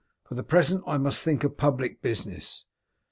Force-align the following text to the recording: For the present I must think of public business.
For 0.27 0.33
the 0.33 0.41
present 0.41 0.83
I 0.87 0.97
must 0.97 1.23
think 1.23 1.43
of 1.43 1.57
public 1.57 2.01
business. 2.01 2.65